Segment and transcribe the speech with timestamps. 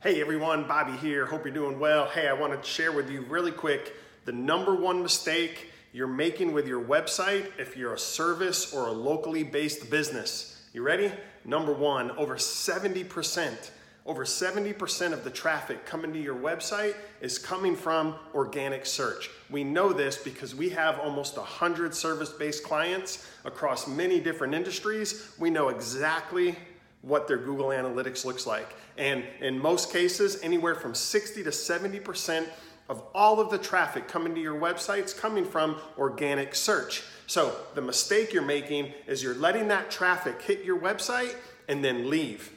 [0.00, 1.26] Hey everyone, Bobby here.
[1.26, 2.06] Hope you're doing well.
[2.06, 3.94] Hey, I want to share with you really quick
[4.26, 8.92] the number one mistake you're making with your website if you're a service or a
[8.92, 10.62] locally based business.
[10.72, 11.10] You ready?
[11.44, 13.70] Number one, over 70%,
[14.06, 19.30] over 70% of the traffic coming to your website is coming from organic search.
[19.50, 25.32] We know this because we have almost 100 service based clients across many different industries.
[25.40, 26.54] We know exactly
[27.02, 28.74] what their Google Analytics looks like.
[28.96, 32.46] And in most cases, anywhere from 60 to 70%
[32.88, 37.02] of all of the traffic coming to your websites is coming from organic search.
[37.26, 41.34] So the mistake you're making is you're letting that traffic hit your website
[41.68, 42.50] and then leave.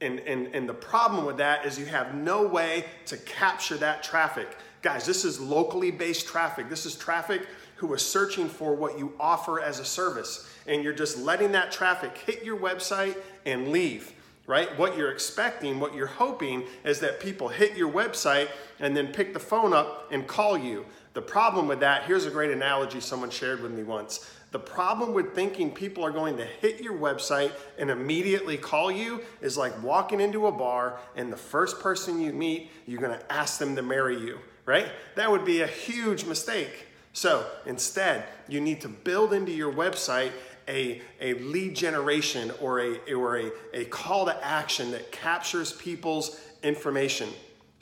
[0.00, 4.02] And, and, and the problem with that is you have no way to capture that
[4.02, 4.48] traffic.
[4.82, 6.68] Guys, this is locally based traffic.
[6.68, 7.46] This is traffic
[7.80, 10.46] who is searching for what you offer as a service.
[10.66, 13.16] And you're just letting that traffic hit your website
[13.46, 14.12] and leave,
[14.46, 14.78] right?
[14.78, 18.48] What you're expecting, what you're hoping is that people hit your website
[18.80, 20.84] and then pick the phone up and call you.
[21.14, 24.30] The problem with that, here's a great analogy someone shared with me once.
[24.50, 29.22] The problem with thinking people are going to hit your website and immediately call you
[29.40, 33.32] is like walking into a bar and the first person you meet, you're going to
[33.32, 34.88] ask them to marry you, right?
[35.14, 36.88] That would be a huge mistake.
[37.12, 40.32] So instead, you need to build into your website
[40.68, 46.40] a, a lead generation or, a, or a, a call to action that captures people's
[46.62, 47.28] information.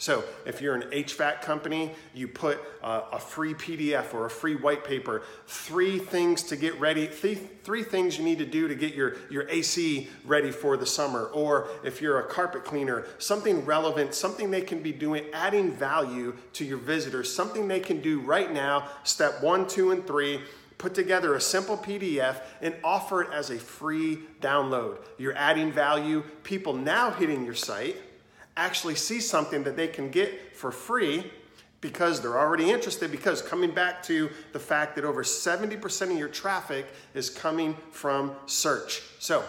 [0.00, 4.54] So if you're an HVAC company, you put a, a, free PDF or a free
[4.54, 8.76] white paper, three things to get ready, three, three things you need to do to
[8.76, 11.24] get your, your AC ready for the summer.
[11.34, 16.36] Or if you're a carpet cleaner, something relevant, something they can be doing, adding value
[16.52, 20.40] to your visitors, something they can do right now, step one, two, and three,
[20.78, 24.98] put together a simple PDF and offer it as a free download.
[25.18, 26.22] You're adding value.
[26.44, 27.96] People now hitting your site
[28.58, 31.30] actually see something that they can get for free
[31.80, 33.10] because they're already interested.
[33.10, 38.32] Because coming back to the fact that over 70% of your traffic is coming from
[38.46, 39.02] search.
[39.20, 39.44] So,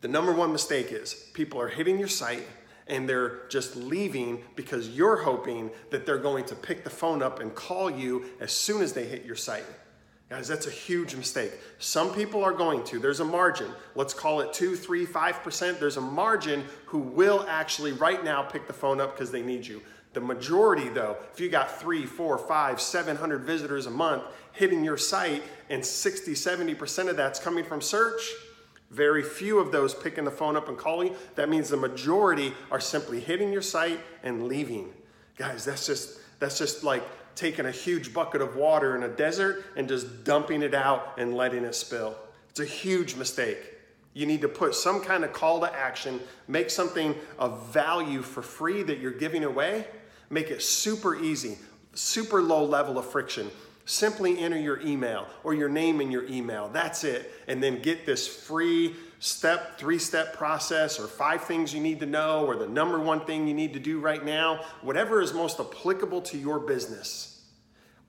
[0.00, 2.46] the number one mistake is people are hitting your site
[2.88, 7.40] and they're just leaving because you're hoping that they're going to pick the phone up
[7.40, 9.64] and call you as soon as they hit your site.
[10.32, 11.52] Guys, that's a huge mistake.
[11.78, 12.98] Some people are going to.
[12.98, 13.70] There's a margin.
[13.94, 15.78] Let's call it two, three, five percent.
[15.78, 19.66] There's a margin who will actually right now pick the phone up because they need
[19.66, 19.82] you.
[20.14, 24.22] The majority, though, if you got three, four, five, 700 visitors a month
[24.52, 28.22] hitting your site and 60, 70% of that's coming from search,
[28.90, 31.14] very few of those picking the phone up and calling.
[31.34, 34.94] That means the majority are simply hitting your site and leaving.
[35.36, 37.02] Guys, that's just that's just like
[37.34, 41.34] taking a huge bucket of water in a desert and just dumping it out and
[41.34, 42.16] letting it spill.
[42.50, 43.58] It's a huge mistake.
[44.12, 48.42] You need to put some kind of call to action, make something of value for
[48.42, 49.86] free that you're giving away,
[50.28, 51.58] make it super easy,
[51.94, 53.50] super low level of friction.
[53.84, 56.68] Simply enter your email or your name in your email.
[56.68, 57.32] That's it.
[57.48, 62.06] And then get this free step, three step process or five things you need to
[62.06, 65.58] know or the number one thing you need to do right now, whatever is most
[65.58, 67.42] applicable to your business.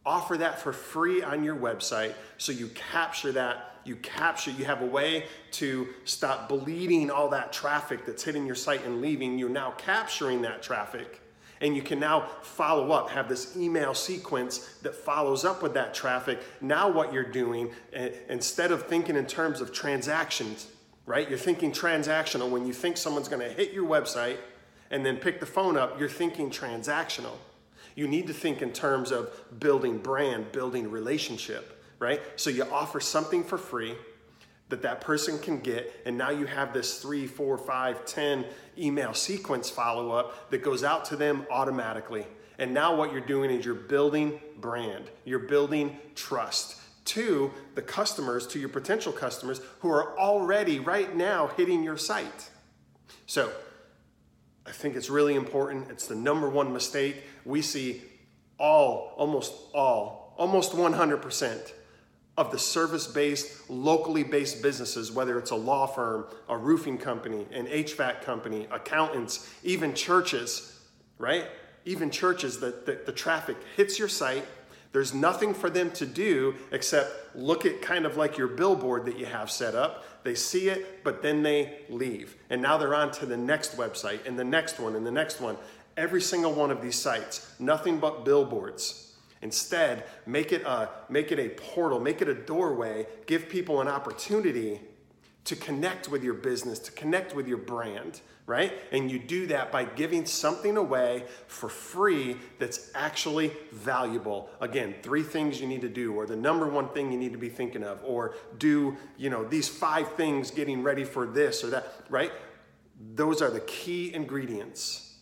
[0.06, 3.70] Offer that for free on your website so you capture that.
[3.86, 8.56] You capture, you have a way to stop bleeding all that traffic that's hitting your
[8.56, 9.38] site and leaving.
[9.38, 11.22] You're now capturing that traffic
[11.64, 15.94] and you can now follow up, have this email sequence that follows up with that
[15.94, 16.40] traffic.
[16.60, 20.68] Now, what you're doing, eh, instead of thinking in terms of transactions,
[21.06, 21.28] right?
[21.28, 22.50] You're thinking transactional.
[22.50, 24.38] When you think someone's going to hit your website
[24.92, 27.38] and then pick the phone up, you're thinking transactional.
[27.96, 32.22] You need to think in terms of building brand, building relationship, right?
[32.36, 33.96] So you offer something for free
[34.74, 38.44] that that person can get and now you have this three four five ten
[38.76, 42.26] email sequence follow up that goes out to them automatically.
[42.58, 45.12] And now what you're doing is you're building brand.
[45.26, 51.48] You're building trust to the customers to your potential customers who are already right now
[51.56, 52.50] hitting your site.
[53.28, 53.52] So
[54.66, 55.92] i think it's really important.
[55.92, 57.18] It's the number one mistake.
[57.46, 58.02] We see
[58.58, 61.74] all almost all almost 100%
[62.38, 67.46] of the service based, locally based businesses, whether it's a law firm, a roofing company,
[67.52, 70.80] an HVAC company, accountants, even churches,
[71.20, 71.46] right?
[71.86, 74.46] Even churches, that the, the, traffic hits your site.
[74.94, 79.18] There's nothing for them to do except look at kind of like your billboard that
[79.20, 80.06] you have set up.
[80.24, 82.36] They see it, but then they leave.
[82.50, 85.42] And now they're on to the next website and the next one and the next
[85.42, 85.58] one.
[85.98, 89.13] Every single one of these sites, nothing but billboards
[89.44, 93.88] Instead, make it a, make it a portal, make it a doorway, give people an
[93.90, 94.80] opportunity
[95.44, 98.74] to connect with your business, to connect with your brand, right?
[98.94, 104.50] And you do that by giving something away for free that's actually valuable.
[104.62, 107.38] Again, three things you need to do, or the number one thing you need to
[107.38, 111.72] be thinking of, or do, you know, these five things getting ready for this or
[111.72, 112.32] that, right?
[113.14, 115.18] Those are the key ingredients.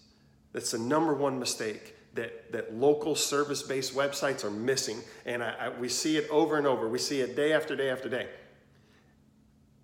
[0.54, 5.00] That's the number one mistake that, that local service based websites are missing.
[5.26, 6.88] And I, I, we see it over and over.
[6.88, 8.28] We see it day after day after day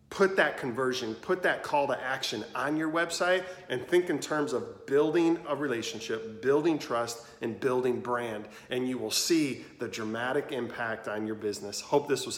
[0.10, 4.52] put that conversion, put that call to action on your website, and think in terms
[4.52, 8.48] of building a relationship, building trust, and building brand.
[8.72, 11.82] And you will see the dramatic impact on your business.
[11.82, 12.36] Hope this was